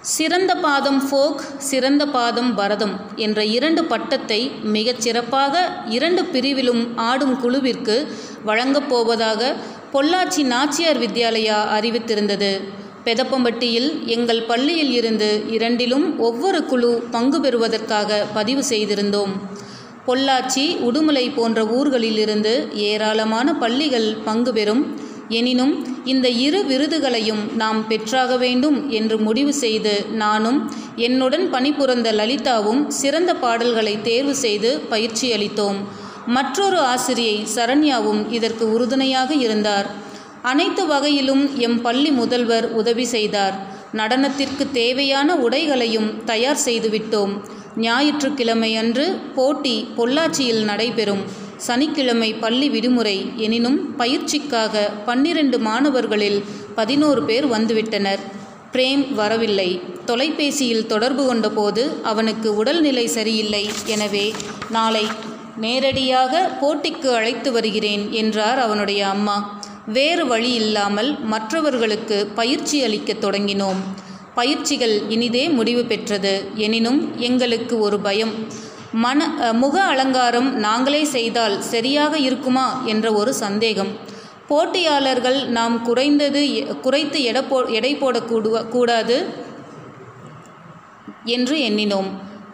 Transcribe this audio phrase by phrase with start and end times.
[0.00, 8.08] சிறந்த பாதம் ஃபோக் சிறந்த பாதம் பரதம் என்ற இரண்டு பட்டத்தை மிகச் சிறப்பாக இரண்டு பிரிவிலும் ஆடும் குழுவிற்கு
[8.44, 9.54] வழங்கப் போவதாக
[9.92, 12.60] பொள்ளாச்சி நாச்சியார் வித்யாலயா அறிவித்திருந்தது.
[13.04, 19.30] பெதப்பம்பட்டியில் எங்கள் பள்ளியில் இருந்து இரண்டிலும் ஒவ்வொரு குழு பங்கு பெறுவதற்காக பதிவு செய்திருந்தோம்.
[20.06, 25.00] பொள்ளாச்சி உடுமலை போன்ற ஊர்களிலிருந்து ஏராளமான பள்ளிகள் பங்கு பெறும்.
[25.28, 33.34] எனினும் இந்த இரு விருதுகளையும் நாம் பெற்றாக வேண்டும் என்று முடிவு செய்து நானும் என்னுடன் பணிபுரந்த லலிதாவும் சிறந்த
[33.34, 35.76] பாடல்களை தேர்வு செய்து பயிற்சி அளித்தோம்.
[36.26, 39.86] மற்றொரு ஆசிரியை சரண்யாவும் இதற்கு உறுதுணையாக இருந்தார்.
[40.42, 43.76] அனைத்து வகையிலும் எம் பள்ளி முதல்வர் உதவி செய்தார்.
[43.92, 47.44] நடனத்திற்கு தேவையான உடைகளையும் தயார் செய்துவிட்டோம்
[47.76, 51.22] ஞாயிற்றுக்கிழமை அன்று போட்டி பொள்ளாச்சியில் நடைபெறும்.
[51.56, 53.32] சனிக்கிழமை பள்ளி விடுமுறை.
[53.36, 56.44] எனினும் பயிற்சிக்காக பன்னிரண்டு மாணவர்களில்
[56.74, 58.18] பதினோரு பேர் வந்துவிட்டனர்.
[58.72, 59.80] பிரேம் வரவில்லை.
[60.04, 63.68] தொலைபேசியில் தொடர்பு கொண்டபோது அவனுக்கு உடல்நிலை சரியில்லை.
[63.86, 64.32] எனவே
[64.70, 65.06] நாளை
[65.56, 69.60] நேரடியாக போட்டிக்கு அழைத்து வருகிறேன் என்றார் அவனுடைய அம்மா.
[69.86, 73.80] வேறு வழி இல்லாமல் மற்றவர்களுக்கு பயிற்சி அளிக்கத் தொடங்கினோம்.
[74.38, 76.34] பயிற்சிகள் இனிதே முடிவு பெற்றது.
[76.66, 78.34] எனினும் எங்களுக்கு ஒரு பயம்.
[79.04, 79.26] மன
[79.62, 83.90] முக அலங்காரம் நாங்களே செய்தால் சரியாக இருக்குமா என்ற ஒரு சந்தேகம்.
[84.50, 86.42] போட்டியாளர்கள் நாம் குறைந்தது
[86.84, 89.18] குறைத்து எடை போ எடை போடக்கூடு கூடாது
[91.36, 92.08] என்று எண்ணினோம்.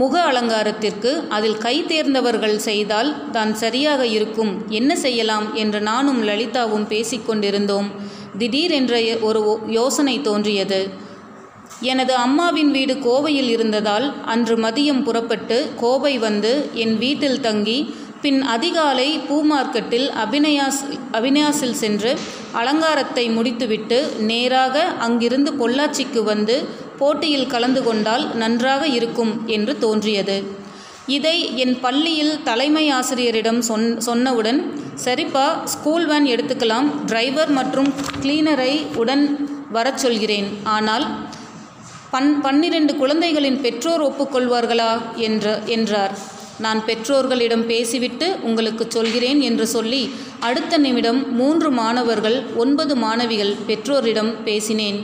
[0.00, 4.52] முக அலங்காரத்திற்கு அதில் கை தேர்ந்தவர்கள் செய்தால் தான் சரியாக இருக்கும்.
[4.78, 7.88] என்ன செய்யலாம் என்று நானும் லலிதாவும் பேசிக்கொண்டிருந்தோம்.
[8.40, 8.94] திடீரென்ற
[9.28, 9.42] ஒரு
[9.78, 10.80] யோசனை தோன்றியது.
[11.90, 17.78] எனது அம்மாவின் வீடு கோவையில் இருந்ததால் அன்று மதியம் புறப்பட்டு கோவை வந்து என் வீட்டில் தங்கி
[18.22, 20.80] பின் அதிகாலை பூ மார்க்கெட்டில் அபிநயாஸ்
[21.12, 22.12] அபிநயாசில் சென்று
[22.52, 26.56] அலங்காரத்தை முடித்துவிட்டு நேராக அங்கிருந்து பொள்ளாச்சிக்கு வந்து
[26.98, 30.36] போட்டியில் கலந்து கொண்டால் நன்றாக இருக்கும் என்று தோன்றியது.
[31.06, 34.60] இதை என் பள்ளியில் தலைமை ஆசிரியரிடம் சொன் சொன்னவுடன்
[35.04, 37.90] சரிப்பா ஸ்கூல் வேன் எடுத்துக்கலாம் டிரைவர் மற்றும்
[38.22, 38.72] கிளீனரை
[39.02, 39.24] உடன்
[39.72, 40.48] வரச் சொல்கிறேன்.
[40.76, 41.06] ஆனால்
[42.16, 44.90] பன் பன்னிரண்டு குழந்தைகளின் பெற்றோர் ஒப்புக்கொள்வார்களா?
[45.14, 46.12] என்ற என்றார்.
[46.58, 50.10] நான் பெற்றோர்களிடம் பேசிவிட்டு உங்களுக்கு சொல்கிறேன் என்று சொல்லி
[50.40, 54.98] அடுத்த நிமிடம் மூன்று மாணவர்கள் ஒன்பது மாணவிகள் பெற்றோரிடம் பேசினேன்.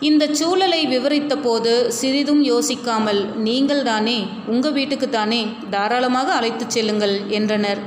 [0.00, 7.78] இந்த சூழலை விவரித்த போது சிறிதும் யோசிக்காமல் நீங்கள் தானே உங்கள் வீட்டுக்கு தானே தாராளமாக அழைத்துச் செல்லுங்கள் என்றனர்.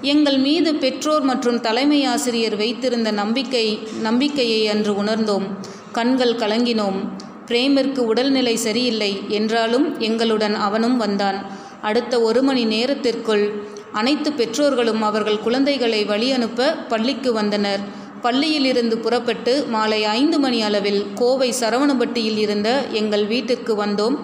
[0.00, 5.48] எங்கள் மீது பெற்றோர் மற்றும் தலைமை ஆசிரியர் வைத்திருந்த நம்பிக்கை நம்பிக்கையை அன்று உணர்ந்தோம்.
[5.92, 7.00] கண்கள் கலங்கினோம்.
[7.50, 11.38] பிரேமிற்கு உடல்நிலை சரியில்லை என்றாலும் எங்களுடன் அவனும் வந்தான்.
[11.88, 13.44] அடுத்த ஒரு மணி நேரத்திற்குள்
[13.92, 17.82] அனைத்து பெற்றோர்களும் அவர்கள் குழந்தைகளை வழி அனுப்ப பள்ளிக்கு வந்தனர்.
[18.22, 22.68] பள்ளியிலிருந்து புறப்பட்டு மாலை ஐந்து மணி அளவில் கோவை சரவணபட்டியில் இருந்த
[23.00, 24.16] எங்கள் வீட்டுக்கு வந்தோம்.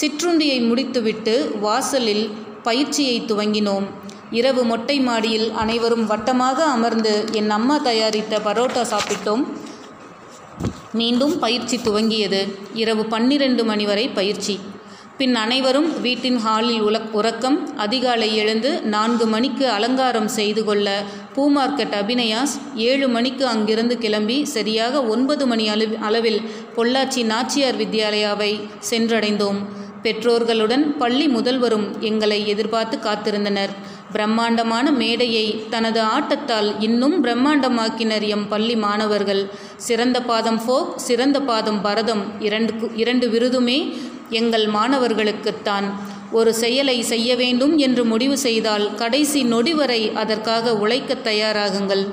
[0.00, 2.24] சிற்றுண்டியை முடித்துவிட்டு வாசலில்
[2.62, 3.86] பயிற்சியை துவங்கினோம்.
[4.30, 9.42] இரவு மொட்டை மாடியில் அனைவரும் வட்டமாக அமர்ந்து என் அம்மா தயாரித்த பரோட்டா சாப்பிட்டோம்.
[10.92, 12.40] மீண்டும் பயிற்சி துவங்கியது.
[12.74, 14.60] இரவு பன்னிரண்டு மணி வரை பயிற்சி.
[15.18, 21.02] பின் அனைவரும் வீட்டின் ஹாலில் உல உறக்கம் அதிகாலை எழுந்து நான்கு மணிக்கு அலங்காரம் செய்து கொள்ள
[21.34, 26.40] பூ மார்க்கெட் அபிநயாஸ் ஏழு மணிக்கு அங்கிருந்து கிளம்பி சரியாக ஒன்பது மணி அளவு அளவில்
[26.76, 28.60] பொள்ளாச்சி நாச்சியார் வித்யாலயாவை
[28.90, 29.60] சென்றடைந்தோம்.
[30.02, 33.70] பெற்றோர்களுடன் பள்ளி முதல்வரும் எங்களை எதிர்பார்த்து காத்திருந்தனர்.
[34.12, 39.50] பிரம்மாண்டமான மேடையை தனது ஆட்டத்தால் இன்னும் பிரம்மாண்டமாக்கினர் எம் பள்ளி மாணவர்கள்.
[39.76, 43.96] சிறந்த பாதம் ஃபோக் சிறந்த பாதம் பரதம் இரண்டு இரண்டு விருதுமே
[44.30, 45.84] எங்கள் மாணவர்களுக்குத்தான்.
[46.32, 52.10] ஒரு செயலை செய்ய வேண்டும் என்று முடிவு செய்தால் கடைசி நொடி வரை அதற்காக உழைக்கத் தயாராகுங்கள்.